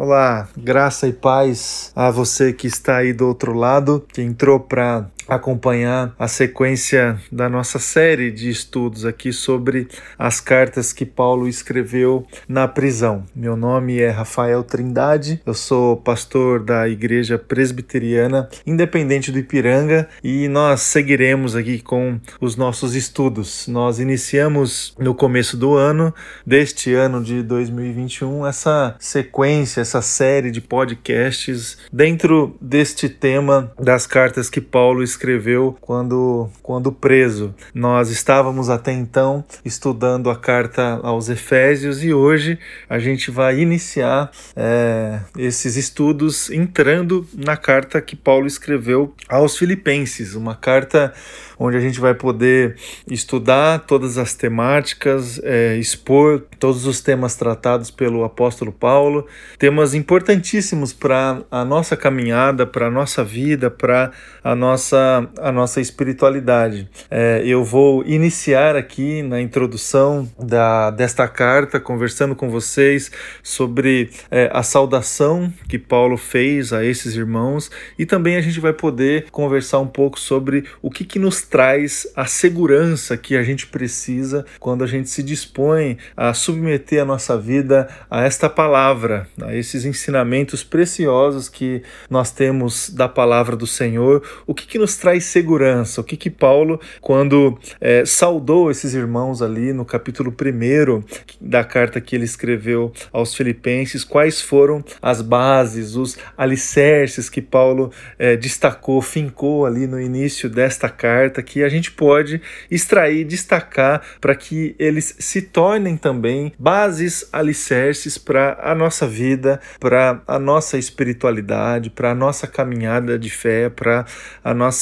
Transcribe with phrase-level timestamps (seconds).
[0.00, 5.10] Olá, graça e paz a você que está aí do outro lado, que entrou para
[5.28, 9.86] acompanhar a sequência da nossa série de estudos aqui sobre
[10.18, 13.24] as cartas que Paulo escreveu na prisão.
[13.36, 20.48] Meu nome é Rafael Trindade, eu sou pastor da Igreja Presbiteriana Independente do Ipiranga e
[20.48, 23.68] nós seguiremos aqui com os nossos estudos.
[23.68, 26.14] Nós iniciamos no começo do ano,
[26.46, 34.48] deste ano de 2021, essa sequência, essa série de podcasts dentro deste tema das cartas
[34.48, 37.52] que Paulo escreveu escreveu quando, quando preso.
[37.74, 42.56] Nós estávamos até então estudando a carta aos Efésios e hoje
[42.88, 50.34] a gente vai iniciar é, esses estudos entrando na carta que Paulo escreveu aos Filipenses,
[50.34, 51.12] uma carta
[51.58, 52.76] onde a gente vai poder
[53.10, 59.26] estudar todas as temáticas, é, expor todos os temas tratados pelo apóstolo Paulo,
[59.58, 64.12] temas importantíssimos para a nossa caminhada, para a nossa vida, para
[64.44, 64.96] a nossa,
[65.38, 66.88] a nossa espiritualidade.
[67.10, 73.10] É, eu vou iniciar aqui na introdução da, desta carta, conversando com vocês
[73.42, 78.72] sobre é, a saudação que Paulo fez a esses irmãos e também a gente vai
[78.72, 83.66] poder conversar um pouco sobre o que, que nos traz a segurança que a gente
[83.66, 89.54] precisa quando a gente se dispõe a submeter a nossa vida a esta palavra, a
[89.54, 94.22] esses ensinamentos preciosos que nós temos da palavra do Senhor.
[94.46, 96.00] O que, que nos traz segurança?
[96.00, 101.02] O que, que Paulo, quando é, saudou esses irmãos ali no capítulo 1
[101.40, 107.90] da carta que ele escreveu aos Filipenses, quais foram as bases, os alicerces que Paulo
[108.18, 111.42] é, destacou, fincou ali no início desta carta?
[111.42, 118.58] que a gente pode extrair, destacar para que eles se tornem também bases alicerces para
[118.62, 124.04] a nossa vida, para a nossa espiritualidade, para a nossa caminhada de fé, para
[124.44, 124.77] a nossa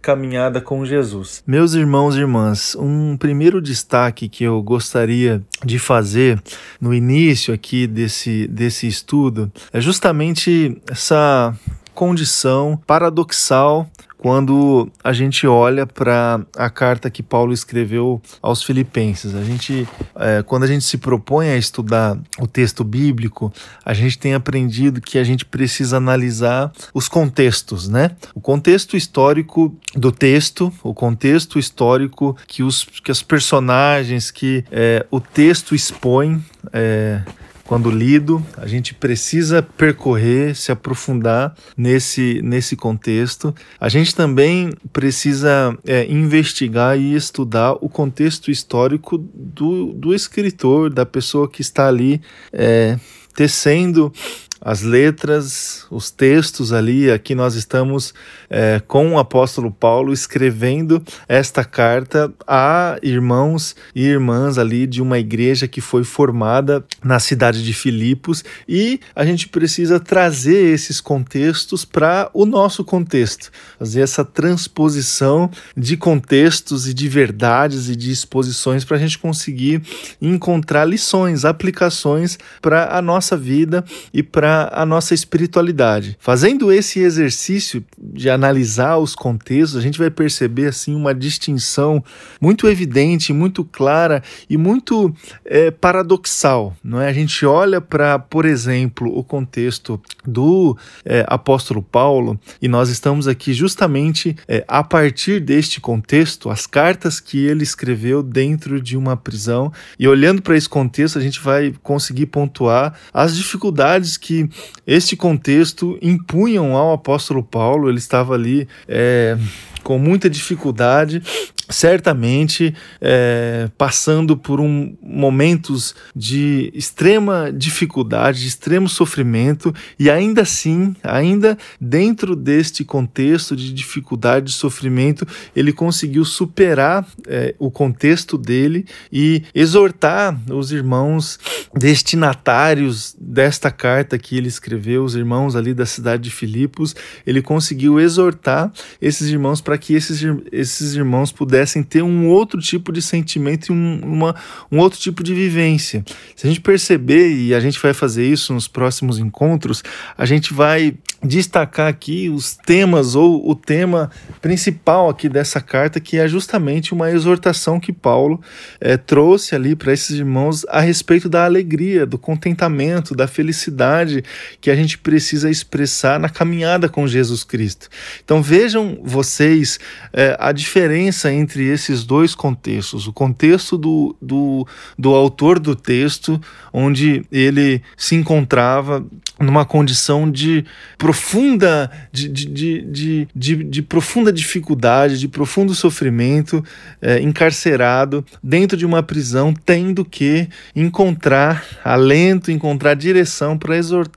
[0.00, 1.42] caminhada com Jesus.
[1.46, 6.42] Meus irmãos e irmãs, um primeiro destaque que eu gostaria de fazer
[6.80, 11.54] no início aqui desse, desse estudo é justamente essa
[11.94, 19.34] condição paradoxal quando a gente olha para a carta que Paulo escreveu aos Filipenses.
[19.34, 23.50] A gente, é, quando a gente se propõe a estudar o texto bíblico,
[23.82, 28.10] a gente tem aprendido que a gente precisa analisar os contextos, né?
[28.34, 35.06] O contexto histórico do texto, o contexto histórico que os, que os personagens, que é,
[35.10, 36.44] o texto expõe.
[36.74, 37.22] É,
[37.70, 43.54] quando lido, a gente precisa percorrer, se aprofundar nesse, nesse contexto.
[43.78, 51.06] A gente também precisa é, investigar e estudar o contexto histórico do, do escritor, da
[51.06, 52.20] pessoa que está ali
[52.52, 52.98] é,
[53.36, 54.12] tecendo
[54.60, 57.10] as letras, os textos ali.
[57.10, 58.12] Aqui nós estamos
[58.50, 65.18] é, com o apóstolo Paulo escrevendo esta carta a irmãos e irmãs ali de uma
[65.18, 71.84] igreja que foi formada na cidade de Filipos e a gente precisa trazer esses contextos
[71.84, 78.84] para o nosso contexto, fazer essa transposição de contextos e de verdades e de exposições
[78.84, 79.82] para a gente conseguir
[80.20, 86.16] encontrar lições, aplicações para a nossa vida e para a nossa espiritualidade.
[86.20, 92.02] Fazendo esse exercício de analisar os contextos, a gente vai perceber assim uma distinção
[92.40, 96.74] muito evidente, muito clara e muito é, paradoxal.
[96.82, 97.08] Não é?
[97.08, 103.28] A gente olha para, por exemplo, o contexto do é, apóstolo Paulo e nós estamos
[103.28, 109.16] aqui justamente é, a partir deste contexto, as cartas que ele escreveu dentro de uma
[109.16, 114.39] prisão e olhando para esse contexto a gente vai conseguir pontuar as dificuldades que
[114.86, 119.36] este contexto impunham ao apóstolo Paulo, ele estava ali é,
[119.82, 121.22] com muita dificuldade,
[121.68, 130.94] certamente é, passando por um, momentos de extrema dificuldade, de extremo sofrimento, e ainda assim,
[131.02, 138.84] ainda dentro deste contexto de dificuldade, de sofrimento, ele conseguiu superar é, o contexto dele
[139.12, 141.38] e exortar os irmãos
[141.74, 146.94] destinatários desta carta que ele escreveu, os irmãos ali da cidade de Filipos,
[147.26, 150.22] ele conseguiu exortar esses irmãos para que esses,
[150.52, 154.34] esses irmãos pudessem ter um outro tipo de sentimento e um, uma,
[154.70, 156.04] um outro tipo de vivência.
[156.36, 159.82] Se a gente perceber, e a gente vai fazer isso nos próximos encontros,
[160.16, 164.10] a gente vai destacar aqui os temas ou o tema
[164.40, 168.40] principal aqui dessa carta, que é justamente uma exortação que Paulo
[168.80, 174.19] é, trouxe ali para esses irmãos a respeito da alegria, do contentamento, da felicidade
[174.60, 177.88] que a gente precisa expressar na caminhada com Jesus Cristo.
[178.24, 179.78] Então vejam vocês
[180.12, 183.06] é, a diferença entre esses dois contextos.
[183.06, 184.66] O contexto do, do,
[184.98, 186.40] do autor do texto,
[186.72, 189.04] onde ele se encontrava
[189.38, 190.64] numa condição de
[190.98, 192.44] profunda de, de,
[192.82, 196.62] de, de, de profunda dificuldade, de profundo sofrimento,
[197.00, 204.09] é, encarcerado dentro de uma prisão, tendo que encontrar alento, encontrar direção para exortar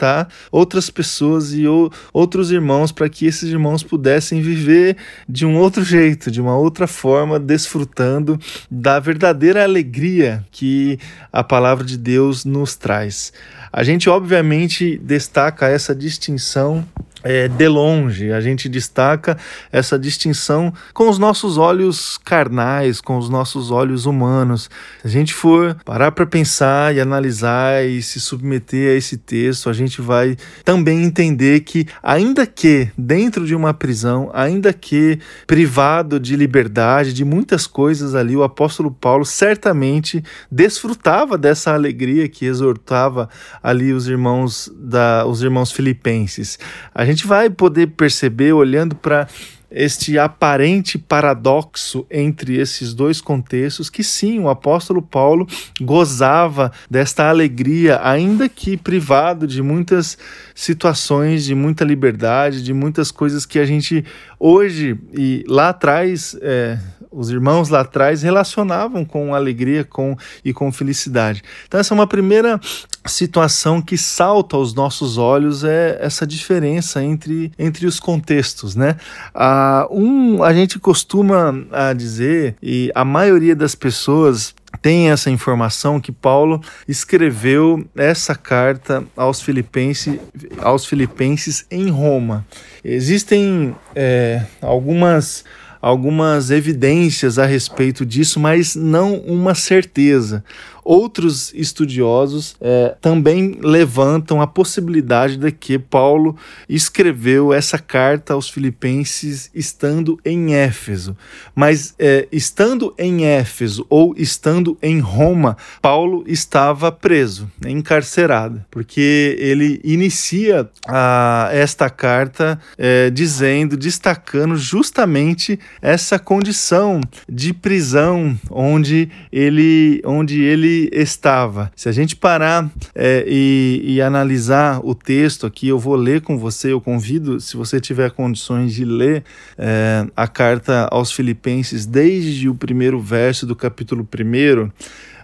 [0.51, 4.97] outras pessoas e ou, outros irmãos para que esses irmãos pudessem viver
[5.27, 10.99] de um outro jeito, de uma outra forma, desfrutando da verdadeira alegria que
[11.31, 13.31] a palavra de Deus nos traz.
[13.71, 16.85] A gente, obviamente, destaca essa distinção
[17.23, 19.37] é, de longe, a gente destaca
[19.71, 24.69] essa distinção com os nossos olhos carnais, com os nossos olhos humanos.
[25.01, 29.69] Se a gente for parar para pensar e analisar e se submeter a esse texto,
[29.69, 30.35] a gente vai
[30.65, 37.23] também entender que, ainda que dentro de uma prisão, ainda que privado de liberdade, de
[37.23, 43.29] muitas coisas ali, o apóstolo Paulo certamente desfrutava dessa alegria que exortava
[43.61, 46.59] ali os irmãos da, os irmãos filipenses.
[46.93, 49.27] A gente vai poder perceber olhando para
[49.73, 55.47] este aparente paradoxo entre esses dois contextos, que sim, o apóstolo Paulo
[55.81, 60.17] gozava desta alegria, ainda que privado de muitas
[60.53, 64.05] situações, de muita liberdade, de muitas coisas que a gente
[64.39, 66.77] hoje e lá atrás é,
[67.13, 71.43] os irmãos lá atrás relacionavam com alegria com, e com felicidade.
[71.67, 72.59] Então, essa é uma primeira
[73.05, 78.95] situação que salta aos nossos olhos é essa diferença entre, entre os contextos, né?
[79.33, 85.99] Ah, um, a gente costuma a dizer, e a maioria das pessoas tem essa informação
[85.99, 90.19] que Paulo escreveu essa carta aos filipenses,
[90.59, 92.45] aos filipenses em Roma.
[92.83, 95.45] Existem é, algumas
[95.83, 100.41] algumas evidências a respeito disso, mas não uma certeza.
[100.83, 106.35] Outros estudiosos é, também levantam a possibilidade de que Paulo
[106.67, 111.15] escreveu essa carta aos Filipenses estando em Éfeso.
[111.55, 119.79] Mas é, estando em Éfeso ou estando em Roma, Paulo estava preso, encarcerado, porque ele
[119.83, 126.99] inicia a, esta carta é, dizendo, destacando justamente essa condição
[127.29, 131.71] de prisão onde ele, onde ele estava.
[131.75, 136.37] Se a gente parar é, e, e, analisar o texto aqui, eu vou ler com
[136.37, 139.23] você, eu convido, se você tiver condições de ler
[139.57, 144.71] é, a carta aos Filipenses desde o primeiro verso do capítulo 1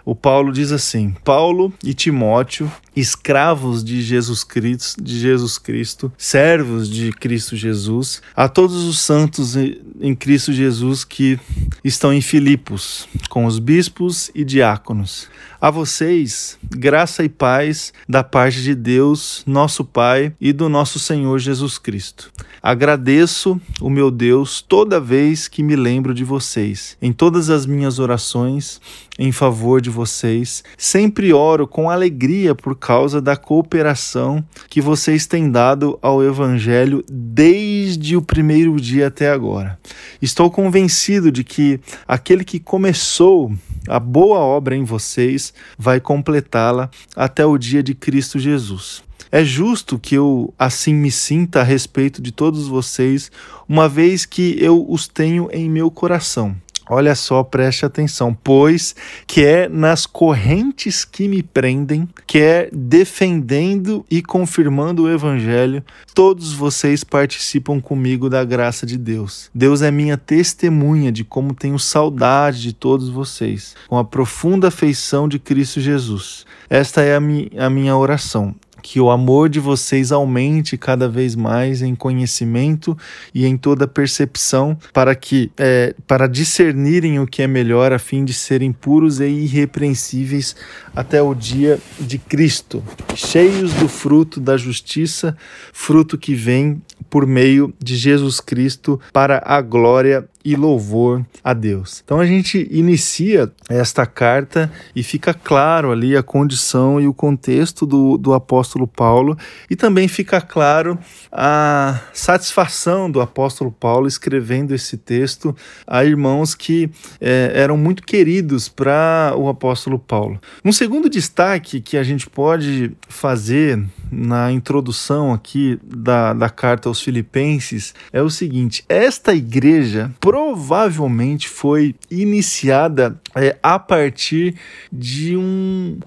[0.04, 6.88] o Paulo diz assim: Paulo e Timóteo, escravos de Jesus Cristo, de Jesus Cristo, servos
[6.88, 11.38] de Cristo Jesus, a todos os santos em Cristo Jesus que
[11.84, 15.28] estão em Filipos, com os bispos e diáconos.
[15.60, 21.38] A vocês, graça e paz da parte de Deus, nosso Pai e do nosso Senhor
[21.38, 22.30] Jesus Cristo.
[22.62, 26.96] Agradeço o meu Deus toda vez que me lembro de vocês.
[27.00, 28.80] Em todas as minhas orações
[29.18, 35.50] em favor de vocês, sempre oro com alegria por causa da cooperação que vocês têm
[35.50, 39.78] dado ao Evangelho desde o primeiro dia até agora.
[40.20, 43.52] Estou convencido de que aquele que começou
[43.86, 49.02] a boa obra em vocês vai completá-la até o dia de Cristo Jesus.
[49.30, 53.30] É justo que eu assim me sinta a respeito de todos vocês,
[53.68, 56.56] uma vez que eu os tenho em meu coração.
[56.92, 65.04] Olha só, preste atenção, pois quer nas correntes que me prendem, quer defendendo e confirmando
[65.04, 69.48] o evangelho, todos vocês participam comigo da graça de Deus.
[69.54, 75.28] Deus é minha testemunha de como tenho saudade de todos vocês, com a profunda afeição
[75.28, 76.44] de Cristo Jesus.
[76.68, 81.34] Esta é a, mi a minha oração que o amor de vocês aumente cada vez
[81.34, 82.96] mais em conhecimento
[83.34, 88.24] e em toda percepção, para que é, para discernirem o que é melhor, a fim
[88.24, 90.56] de serem puros e irrepreensíveis
[90.94, 92.82] até o dia de Cristo,
[93.14, 95.36] cheios do fruto da justiça,
[95.72, 102.02] fruto que vem por meio de Jesus Cristo para a glória e louvor a Deus.
[102.04, 107.84] Então a gente inicia esta carta e fica claro ali a condição e o contexto
[107.84, 109.36] do, do apóstolo Paulo,
[109.68, 110.98] e também fica claro
[111.30, 115.54] a satisfação do apóstolo Paulo escrevendo esse texto
[115.86, 120.40] a irmãos que é, eram muito queridos para o apóstolo Paulo.
[120.64, 127.00] Um segundo destaque que a gente pode fazer na introdução aqui da, da carta aos
[127.00, 134.54] Filipenses é o seguinte: esta igreja provavelmente foi iniciada é, a partir
[134.92, 135.98] de, um,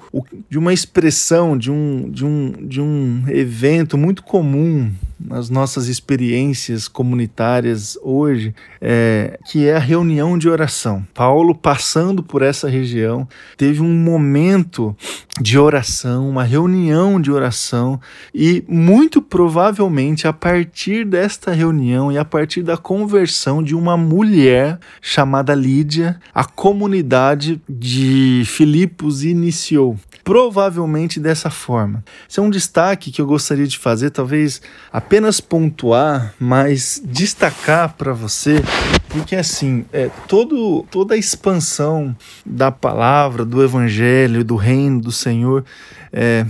[0.49, 4.89] de uma expressão, de um, de, um, de um evento muito comum
[5.19, 11.07] nas nossas experiências comunitárias hoje, é, que é a reunião de oração.
[11.13, 13.25] Paulo, passando por essa região,
[13.55, 14.93] teve um momento
[15.39, 17.99] de oração, uma reunião de oração,
[18.35, 24.77] e muito provavelmente a partir desta reunião e a partir da conversão de uma mulher
[25.01, 32.03] chamada Lídia, a comunidade de Filipos iniciou provavelmente dessa forma.
[32.29, 34.61] Esse é um destaque que eu gostaria de fazer, talvez
[34.91, 38.61] apenas pontuar, mas destacar para você,
[39.09, 45.63] porque assim, é, todo, toda a expansão da palavra, do evangelho, do reino do Senhor,
[46.11, 46.45] é,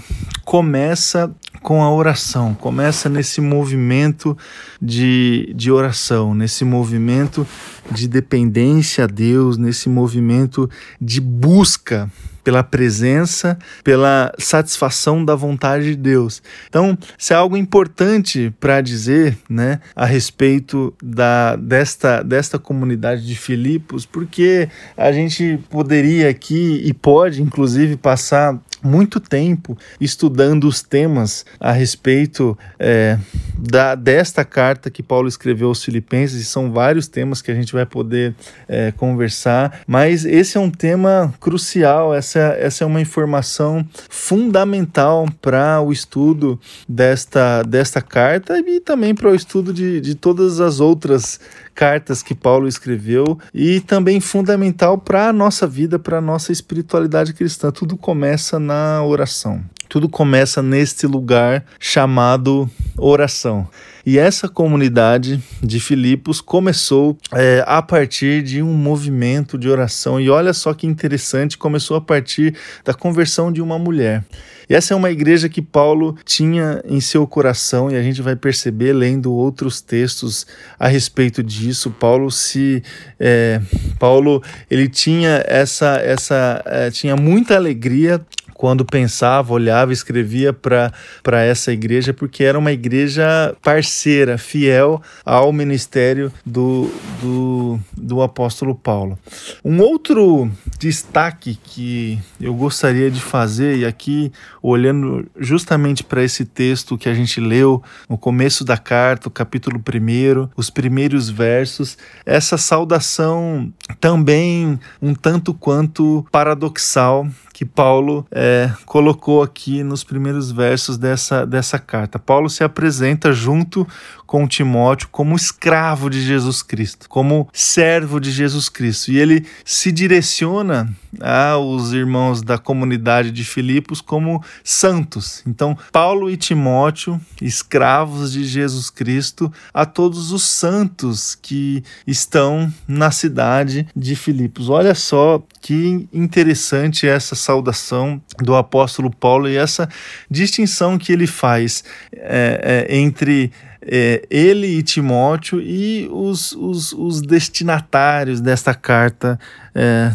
[0.46, 1.30] começa
[1.62, 4.38] com a oração, começa nesse movimento
[4.82, 7.46] de, de oração, nesse movimento
[7.92, 10.70] de dependência a Deus, nesse movimento
[11.01, 12.10] de busca
[12.43, 16.41] pela presença, pela satisfação da vontade de Deus.
[16.67, 23.35] Então, isso é algo importante para dizer, né, a respeito da desta desta comunidade de
[23.35, 31.46] Filipos, porque a gente poderia aqui e pode inclusive passar muito tempo estudando os temas
[31.60, 33.18] a respeito é,
[33.58, 37.74] da, desta carta que Paulo escreveu aos Filipenses, e são vários temas que a gente
[37.74, 38.36] vai poder
[38.68, 45.82] é, conversar, mas esse é um tema crucial, essa, essa é uma informação fundamental para
[45.82, 51.40] o estudo desta, desta carta e também para o estudo de, de todas as outras
[51.74, 57.34] cartas que Paulo escreveu e também fundamental para a nossa vida, para a nossa espiritualidade
[57.34, 57.72] cristã.
[57.72, 59.63] Tudo começa na oração.
[59.93, 63.67] Tudo começa neste lugar chamado oração.
[64.03, 70.19] E essa comunidade de Filipos começou é, a partir de um movimento de oração.
[70.19, 74.25] E olha só que interessante, começou a partir da conversão de uma mulher.
[74.67, 78.35] E essa é uma igreja que Paulo tinha em seu coração e a gente vai
[78.35, 80.47] perceber lendo outros textos
[80.79, 81.91] a respeito disso.
[81.91, 82.81] Paulo se
[83.19, 83.62] é,
[84.00, 88.25] Paulo ele tinha essa essa é, tinha muita alegria
[88.63, 96.32] quando pensava, olhava, escrevia para essa igreja, porque era uma igreja parceira, fiel ao ministério
[96.46, 96.89] do,
[97.22, 99.20] do, do apóstolo Paulo.
[99.65, 106.98] Um outro destaque que eu gostaria de fazer, e aqui olhando justamente para esse texto
[106.98, 112.58] que a gente leu no começo da carta, o capítulo 1, os primeiros versos, essa
[112.58, 121.45] saudação também um tanto quanto paradoxal que Paulo é, colocou aqui nos primeiros versos dessa,
[121.45, 122.17] dessa carta.
[122.17, 123.88] Paulo se apresenta junto
[124.34, 129.12] com Timóteo como escravo de Jesus Cristo, como servo de Jesus Cristo.
[129.12, 135.44] E ele se direciona aos irmãos da comunidade de Filipos como santos.
[135.46, 143.12] Então, Paulo e Timóteo, escravos de Jesus Cristo, a todos os santos que estão na
[143.12, 144.68] cidade de Filipos.
[144.68, 149.88] Olha só que interessante essa saudação do apóstolo Paulo e essa
[150.28, 153.52] distinção que ele faz é, é, entre
[153.86, 159.40] é, ele e Timóteo e os, os, os destinatários desta carta,
[159.74, 160.12] é,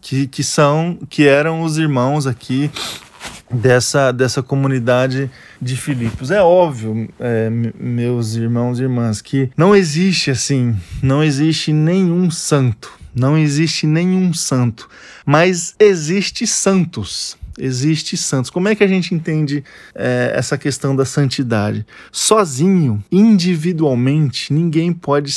[0.00, 2.70] que, que são que eram os irmãos aqui
[3.50, 5.30] dessa, dessa comunidade
[5.60, 6.30] de Filipos.
[6.30, 12.96] É óbvio, é, meus irmãos e irmãs, que não existe assim, não existe nenhum santo
[13.16, 14.90] não existe nenhum santo,
[15.24, 18.50] mas existe santos existe santos.
[18.50, 21.86] Como é que a gente entende é, essa questão da santidade?
[22.12, 25.34] Sozinho, individualmente, ninguém pode,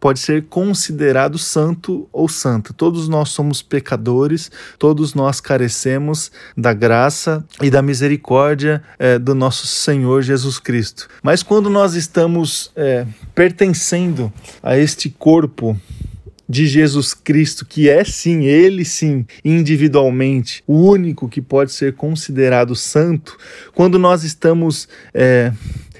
[0.00, 2.72] pode ser considerado santo ou santa.
[2.72, 9.66] Todos nós somos pecadores, todos nós carecemos da graça e da misericórdia é, do nosso
[9.66, 11.08] Senhor Jesus Cristo.
[11.22, 15.78] Mas quando nós estamos é, pertencendo a este corpo
[16.54, 22.76] de Jesus Cristo, que é sim, ele sim, individualmente, o único que pode ser considerado
[22.76, 23.36] santo,
[23.74, 25.52] quando nós estamos é,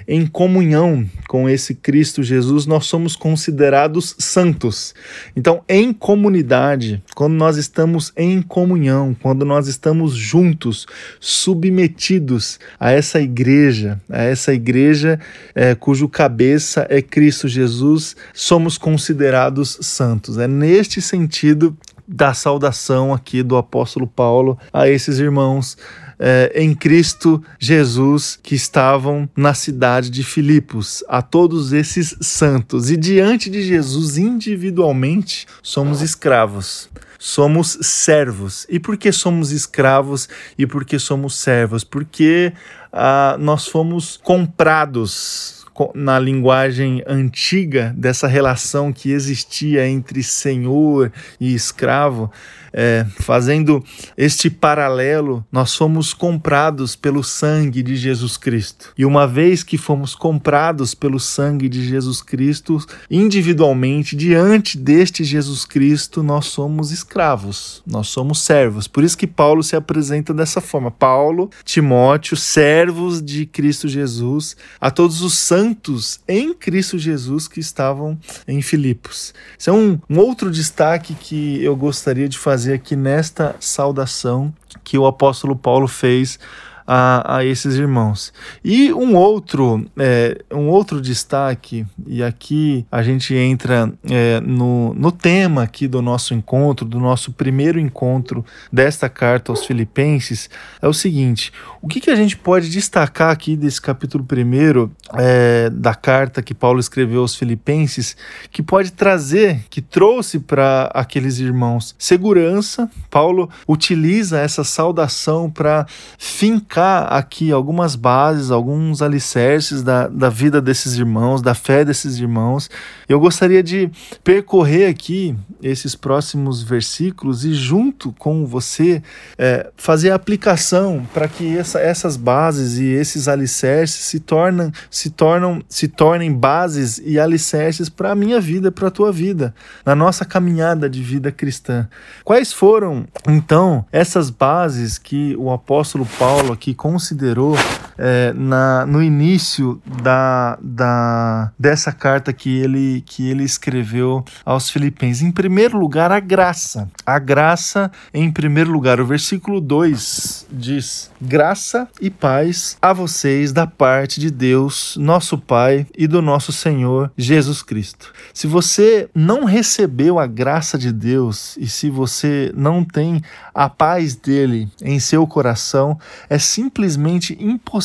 [0.07, 4.95] em comunhão com esse Cristo Jesus, nós somos considerados santos.
[5.37, 10.87] Então, em comunidade, quando nós estamos em comunhão, quando nós estamos juntos,
[11.19, 15.19] submetidos a essa igreja, a essa igreja
[15.55, 20.39] é, cujo cabeça é Cristo Jesus, somos considerados santos.
[20.39, 25.77] É neste sentido da saudação aqui do apóstolo Paulo a esses irmãos
[26.19, 32.91] é, em Cristo Jesus que estavam na cidade de Filipos, a todos esses santos.
[32.91, 38.67] E diante de Jesus, individualmente, somos escravos somos servos.
[38.69, 40.29] E por que somos escravos
[40.59, 41.83] e por que somos servos?
[41.83, 42.53] Porque
[42.93, 52.31] ah, nós fomos comprados na linguagem antiga dessa relação que existia entre senhor e escravo
[52.75, 53.83] é, fazendo
[54.19, 58.93] este paralelo, nós fomos comprados pelo sangue de Jesus Cristo.
[58.99, 65.65] E uma vez que fomos comprados pelo sangue de Jesus Cristo, individualmente, diante deste Jesus
[65.65, 68.89] Cristo, nós somos escravos, nós somos servos.
[68.89, 70.91] Por isso que Paulo se apresenta dessa forma.
[70.91, 78.19] Paulo, Timóteo, servos de Cristo Jesus, a todos os santos em Cristo Jesus que estavam
[78.49, 79.33] em Filipos.
[79.57, 84.51] Isso é um, um outro destaque que eu gostaria de fazer fazer aqui nesta saudação
[84.83, 86.39] que o apóstolo Paulo fez
[86.87, 88.33] a, a esses irmãos.
[88.63, 95.11] E um outro, é, um outro destaque, e aqui a gente entra é, no, no
[95.11, 100.51] tema aqui do nosso encontro, do nosso primeiro encontro desta carta aos Filipenses,
[100.81, 105.71] é o seguinte: o que, que a gente pode destacar aqui desse capítulo primeiro é,
[105.71, 108.17] da carta que Paulo escreveu aos Filipenses,
[108.51, 112.91] que pode trazer, que trouxe para aqueles irmãos segurança?
[113.11, 115.87] Paulo utiliza essa saudação para
[116.19, 122.19] fincar colocar aqui algumas bases, alguns alicerces da, da vida desses irmãos, da fé desses
[122.19, 122.69] irmãos.
[123.09, 123.89] Eu gostaria de
[124.25, 129.01] percorrer aqui esses próximos versículos e, junto com você,
[129.39, 135.11] é, fazer a aplicação para que essa, essas bases e esses alicerces se, tornam, se,
[135.11, 139.55] tornam, se tornem bases e alicerces para a minha vida, para a tua vida,
[139.87, 141.89] na nossa caminhada de vida cristã.
[142.25, 147.55] Quais foram, então, essas bases que o apóstolo Paulo que considerou
[147.99, 155.23] é, na, no início da, da, dessa carta que ele, que ele escreveu aos Filipenses.
[155.23, 156.89] Em primeiro lugar, a graça.
[157.07, 159.01] A graça, em primeiro lugar.
[159.01, 165.87] O versículo 2 diz: Graça e paz a vocês da parte de Deus, nosso Pai
[165.97, 168.13] e do nosso Senhor Jesus Cristo.
[168.33, 173.23] Se você não recebeu a graça de Deus e se você não tem
[173.55, 177.84] a paz dele em seu coração, é simplesmente impossível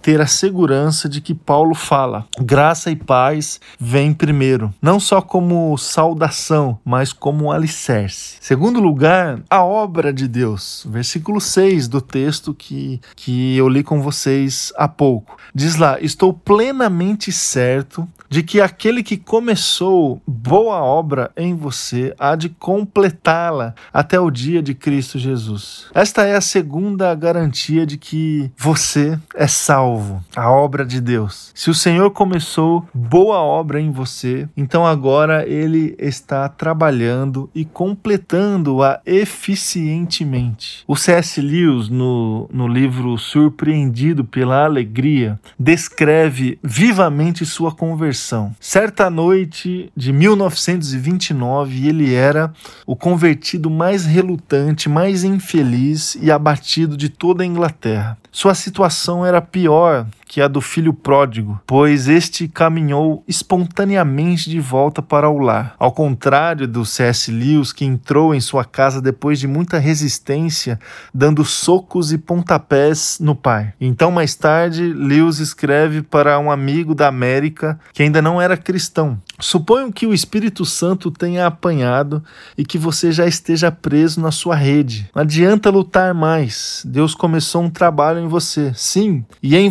[0.00, 2.26] ter a segurança de que Paulo fala.
[2.40, 8.36] Graça e paz vêm primeiro, não só como saudação, mas como um alicerce.
[8.40, 10.86] Segundo lugar, a obra de Deus.
[10.88, 15.36] Versículo 6 do texto que, que eu li com vocês há pouco.
[15.54, 22.34] Diz lá: Estou plenamente certo de que aquele que começou boa obra em você há
[22.34, 25.86] de completá-la até o dia de Cristo Jesus.
[25.92, 31.50] Esta é a segunda garantia de que você é salvo, a obra de Deus.
[31.54, 39.00] Se o Senhor começou boa obra em você, então agora ele está trabalhando e completando-a
[39.04, 40.84] eficientemente.
[40.86, 41.40] O C.S.
[41.40, 51.88] Lewis, no, no livro Surpreendido pela Alegria, descreve vivamente sua conversão Certa noite de 1929,
[51.88, 52.52] ele era
[52.86, 58.16] o convertido mais relutante, mais infeliz e abatido de toda a Inglaterra.
[58.30, 65.02] Sua situação era pior que a do filho pródigo, pois este caminhou espontaneamente de volta
[65.02, 65.76] para o lar.
[65.78, 67.30] Ao contrário do C.S.
[67.30, 70.80] Lewis, que entrou em sua casa depois de muita resistência,
[71.12, 73.74] dando socos e pontapés no pai.
[73.78, 79.20] Então, mais tarde, Lewis escreve para um amigo da América que ainda não era cristão.
[79.38, 82.24] Suponho que o Espírito Santo tenha apanhado
[82.56, 85.10] e que você já esteja preso na sua rede.
[85.14, 86.82] Não adianta lutar mais.
[86.86, 88.72] Deus começou um trabalho em você.
[88.74, 89.68] Sim, e em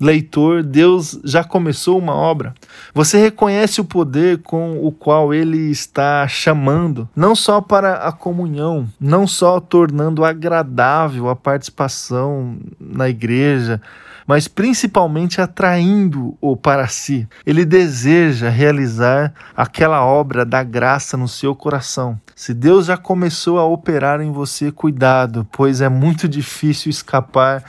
[0.00, 2.54] leitor, Deus já começou uma obra.
[2.94, 8.88] Você reconhece o poder com o qual ele está chamando, não só para a comunhão,
[9.00, 13.80] não só tornando agradável a participação na igreja,
[14.26, 17.28] mas principalmente atraindo-o para si.
[17.44, 22.18] Ele deseja realizar aquela obra da graça no seu coração.
[22.34, 27.62] Se Deus já começou a operar em você, cuidado, pois é muito difícil escapar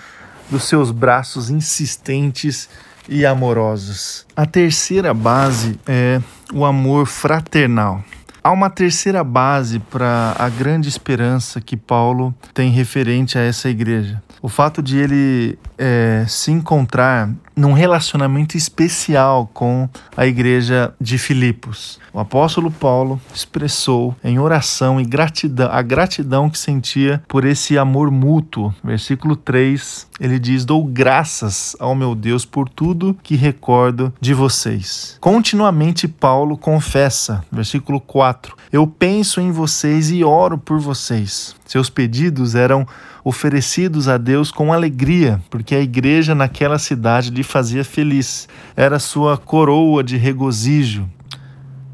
[0.49, 2.69] dos seus braços insistentes
[3.07, 4.25] e amorosos.
[4.35, 6.21] A terceira base é
[6.53, 8.03] o amor fraternal.
[8.43, 14.21] Há uma terceira base para a grande esperança que Paulo tem referente a essa igreja.
[14.39, 21.99] O fato de ele é, se encontrar num relacionamento especial com a igreja de Filipos.
[22.11, 28.11] O apóstolo Paulo expressou em oração e gratidão a gratidão que sentia por esse amor
[28.11, 28.73] mútuo.
[28.83, 35.17] Versículo 3, ele diz: "Dou graças ao meu Deus por tudo que recordo de vocês".
[35.19, 41.55] Continuamente Paulo confessa, versículo 4: "Eu penso em vocês e oro por vocês".
[41.65, 42.87] Seus pedidos eram
[43.25, 48.47] oferecidos a Deus com alegria, porque a igreja naquela cidade lhe fazia feliz.
[48.77, 51.09] Era sua coroa de regozijo.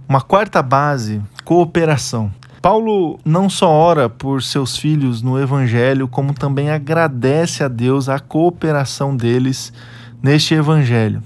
[0.10, 2.30] Uma quarta base, cooperação.
[2.62, 8.20] Paulo não só ora por seus filhos no Evangelho, como também agradece a Deus a
[8.20, 9.72] cooperação deles
[10.22, 11.24] neste Evangelho.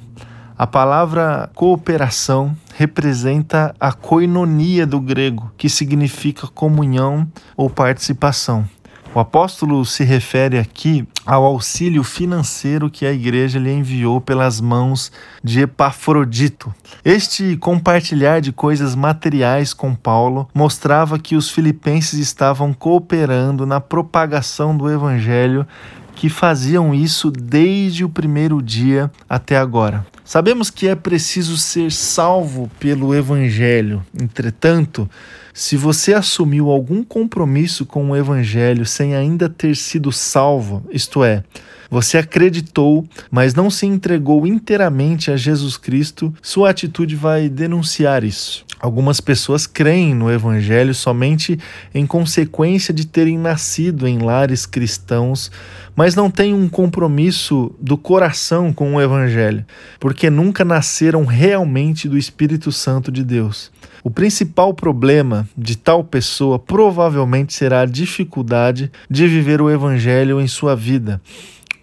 [0.56, 8.70] A palavra cooperação representa a koinonia do grego, que significa comunhão ou participação.
[9.16, 15.10] O apóstolo se refere aqui ao auxílio financeiro que a igreja lhe enviou pelas mãos
[15.42, 16.76] de Epafrodito.
[17.02, 24.76] Este compartilhar de coisas materiais com Paulo mostrava que os filipenses estavam cooperando na propagação
[24.76, 25.66] do evangelho
[26.14, 30.06] que faziam isso desde o primeiro dia até agora.
[30.26, 34.04] Sabemos que é preciso ser salvo pelo Evangelho.
[34.20, 35.08] Entretanto,
[35.54, 41.44] se você assumiu algum compromisso com o Evangelho sem ainda ter sido salvo, isto é,
[41.90, 48.66] você acreditou, mas não se entregou inteiramente a Jesus Cristo, sua atitude vai denunciar isso.
[48.80, 51.58] Algumas pessoas creem no Evangelho somente
[51.94, 55.50] em consequência de terem nascido em lares cristãos,
[55.96, 59.66] mas não têm um compromisso do coração com o Evangelho,
[60.00, 63.72] porque nunca nasceram realmente do Espírito Santo de Deus.
[64.04, 70.48] O principal problema de tal pessoa provavelmente será a dificuldade de viver o Evangelho em
[70.48, 71.20] sua vida.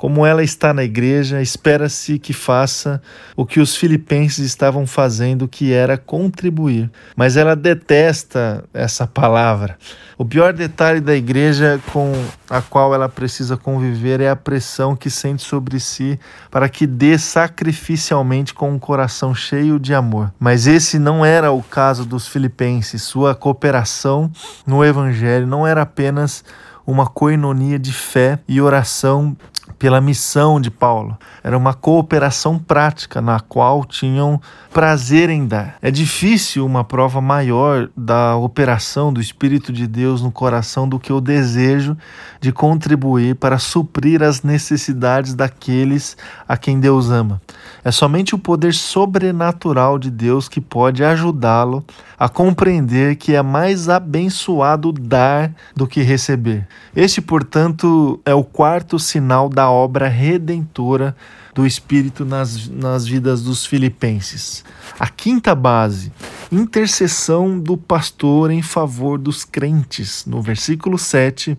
[0.03, 3.01] Como ela está na igreja, espera-se que faça
[3.37, 6.91] o que os filipenses estavam fazendo, que era contribuir.
[7.15, 9.79] Mas ela detesta essa palavra.
[10.19, 12.12] O pior detalhe da igreja com
[12.51, 16.19] a qual ela precisa conviver é a pressão que sente sobre si
[16.51, 20.35] para que dê sacrificialmente com um coração cheio de amor.
[20.37, 23.03] Mas esse não era o caso dos filipenses.
[23.03, 24.33] Sua cooperação
[24.67, 26.45] no evangelho não era apenas
[26.87, 29.37] uma coinonia de fé e oração
[29.83, 31.18] pela missão de Paulo.
[31.42, 34.40] Era uma cooperação prática na qual tinham
[34.73, 35.75] prazer em dar.
[35.83, 41.12] É difícil uma prova maior da operação do Espírito de Deus no coração do que
[41.12, 41.97] o desejo
[42.40, 46.16] de contribuir para suprir as necessidades daqueles
[46.49, 47.42] a quem Deus ama.
[47.85, 51.85] É somente o poder sobrenatural de Deus que pode ajudá-lo
[52.16, 56.68] a compreender que é mais abençoado dar do que receber.
[56.95, 61.15] Este, portanto, é o quarto sinal da obra redentora
[61.55, 64.65] do Espírito nas, nas vidas dos filipenses.
[64.99, 66.12] A quinta base,
[66.51, 70.25] intercessão do pastor em favor dos crentes.
[70.27, 71.59] No versículo 7,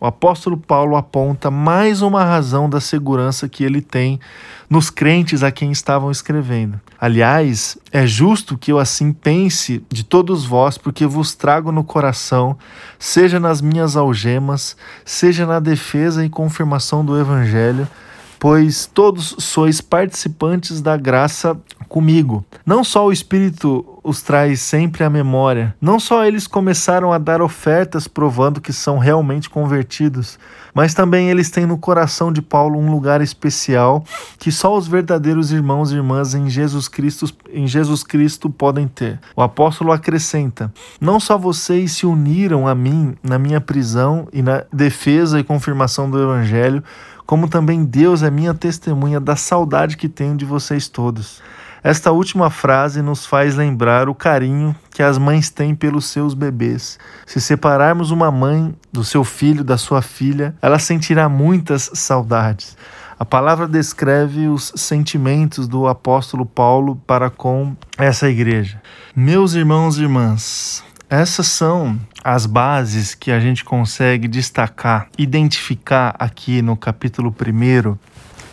[0.00, 4.18] o apóstolo Paulo aponta mais uma razão da segurança que ele tem
[4.68, 6.80] nos crentes a quem estavam escrevendo.
[7.00, 12.56] Aliás, é justo que eu assim pense de todos vós, porque vos trago no coração,
[12.98, 17.88] seja nas minhas algemas, seja na defesa e confirmação do evangelho,
[18.38, 22.44] pois todos sois participantes da graça comigo.
[22.64, 27.42] Não só o Espírito os traz sempre à memória, não só eles começaram a dar
[27.42, 30.38] ofertas provando que são realmente convertidos,
[30.72, 34.02] mas também eles têm no coração de Paulo um lugar especial
[34.38, 39.18] que só os verdadeiros irmãos e irmãs em Jesus Cristo, em Jesus Cristo podem ter.
[39.36, 44.64] O apóstolo acrescenta: Não só vocês se uniram a mim na minha prisão e na
[44.72, 46.82] defesa e confirmação do evangelho,
[47.28, 51.42] como também Deus é minha testemunha da saudade que tenho de vocês todos.
[51.84, 56.98] Esta última frase nos faz lembrar o carinho que as mães têm pelos seus bebês.
[57.26, 62.78] Se separarmos uma mãe do seu filho, da sua filha, ela sentirá muitas saudades.
[63.18, 68.80] A palavra descreve os sentimentos do apóstolo Paulo para com essa igreja.
[69.14, 76.60] Meus irmãos e irmãs, essas são as bases que a gente consegue destacar, identificar aqui
[76.60, 77.96] no capítulo 1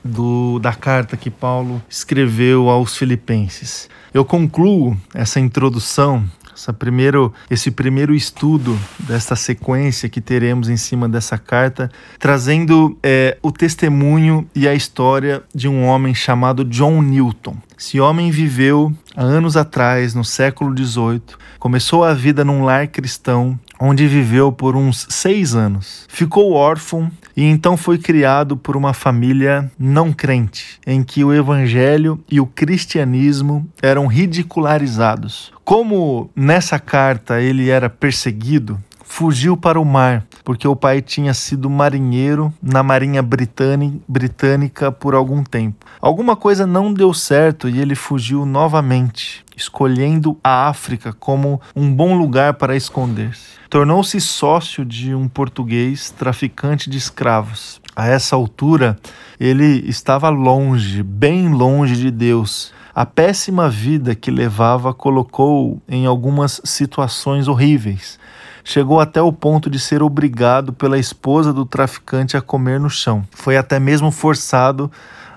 [0.04, 3.90] do, da carta que Paulo escreveu aos Filipenses.
[4.14, 6.24] Eu concluo essa introdução
[6.56, 13.38] essa primeiro, esse primeiro estudo desta sequência que teremos em cima dessa carta, trazendo é,
[13.42, 17.58] o testemunho e a história de um homem chamado John Newton.
[17.78, 21.22] Esse homem viveu há anos atrás, no século XVIII,
[21.60, 26.06] começou a vida num lar cristão, onde viveu por uns seis anos.
[26.08, 32.24] Ficou órfão e então foi criado por uma família não crente, em que o evangelho
[32.30, 35.52] e o cristianismo eram ridicularizados.
[35.64, 41.70] Como nessa carta ele era perseguido, fugiu para o mar, porque o pai tinha sido
[41.70, 45.86] marinheiro na Marinha Britânica por algum tempo.
[46.02, 52.18] Alguma coisa não deu certo e ele fugiu novamente, escolhendo a África como um bom
[52.18, 53.56] lugar para esconder-se.
[53.70, 57.82] Tornou-se sócio de um português traficante de escravos.
[57.96, 58.98] A essa altura,
[59.40, 66.62] ele estava longe, bem longe de Deus a péssima vida que levava colocou em algumas
[66.64, 68.18] situações horríveis.
[68.64, 73.28] Chegou até o ponto de ser obrigado pela esposa do traficante a comer no chão.
[73.32, 74.90] Foi até mesmo forçado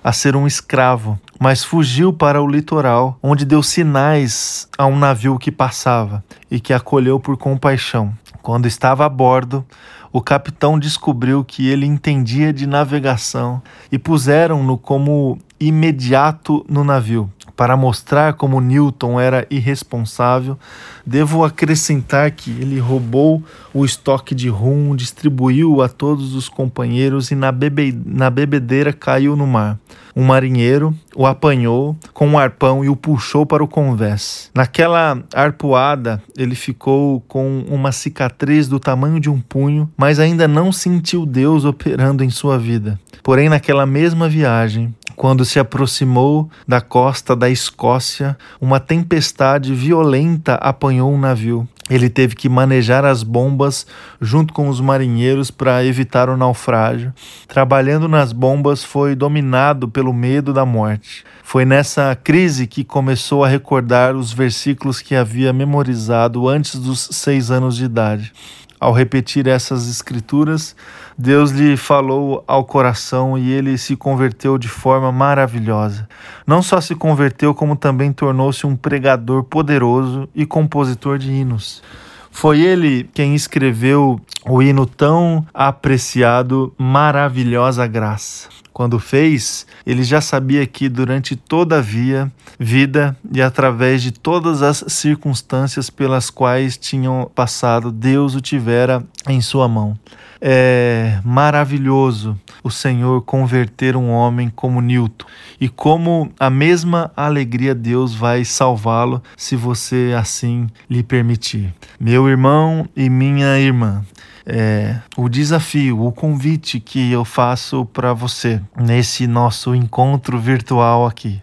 [0.05, 5.39] a ser um escravo, mas fugiu para o litoral, onde deu sinais a um navio
[5.39, 8.13] que passava e que acolheu por compaixão.
[8.43, 9.65] Quando estava a bordo,
[10.13, 17.31] o capitão descobriu que ele entendia de navegação e puseram-no como imediato no navio.
[17.55, 20.57] Para mostrar como Newton era irresponsável,
[21.05, 23.43] devo acrescentar que ele roubou
[23.75, 29.35] o estoque de rum, distribuiu a todos os companheiros e na, bebe na bebedeira caiu
[29.35, 29.77] no mar.
[30.19, 34.51] Um marinheiro o apanhou com um arpão e o puxou para o convés.
[34.53, 40.73] Naquela arpoada, ele ficou com uma cicatriz do tamanho de um punho, mas ainda não
[40.73, 42.99] sentiu Deus operando em sua vida.
[43.23, 51.13] Porém, naquela mesma viagem, quando se aproximou da costa da Escócia, uma tempestade violenta apanhou
[51.13, 51.69] um navio.
[51.91, 53.87] Ele teve que manejar as bombas
[54.21, 57.13] junto com os marinheiros para evitar o naufrágio.
[57.47, 61.25] Trabalhando nas bombas, foi dominado pelo medo da morte.
[61.43, 67.51] Foi nessa crise que começou a recordar os versículos que havia memorizado antes dos seis
[67.51, 68.33] anos de idade.
[68.81, 70.77] Ao repetir essas escrituras,
[71.21, 76.09] Deus lhe falou ao coração e ele se converteu de forma maravilhosa.
[76.47, 81.83] Não só se converteu, como também tornou-se um pregador poderoso e compositor de hinos.
[82.31, 88.49] Foi ele quem escreveu o hino tão apreciado Maravilhosa Graça.
[88.73, 94.63] Quando fez, ele já sabia que durante toda a via, vida e através de todas
[94.63, 99.99] as circunstâncias pelas quais tinham passado, Deus o tivera em sua mão.
[100.41, 105.27] É maravilhoso o Senhor converter um homem como Newton
[105.61, 111.75] e como a mesma alegria Deus vai salvá-lo se você assim lhe permitir.
[111.99, 114.05] Meu irmão e minha irmã,
[114.47, 121.43] é, o desafio, o convite que eu faço para você nesse nosso encontro virtual aqui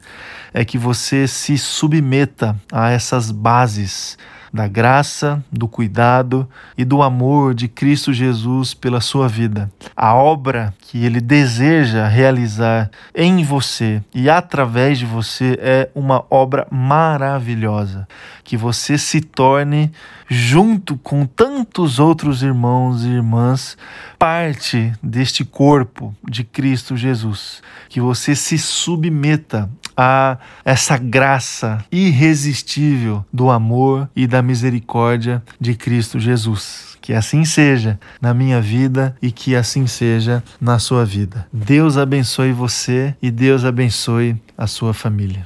[0.53, 4.17] é que você se submeta a essas bases
[4.56, 9.70] da graça, do cuidado e do amor de Cristo Jesus pela sua vida.
[9.94, 16.65] A obra que ele deseja realizar em você e através de você é uma obra
[16.72, 18.08] maravilhosa.
[18.46, 19.91] Que você se torne,
[20.30, 23.78] junto com tantos outros irmãos e irmãs,
[24.18, 27.62] parte deste corpo de Cristo Jesus.
[27.89, 36.19] Que você se submeta a essa graça irresistível do amor e da misericórdia de Cristo
[36.19, 36.95] Jesus.
[37.01, 41.45] Que assim seja na minha vida e que assim seja na sua vida.
[41.53, 45.43] Deus abençoe você e Deus abençoe a sua família.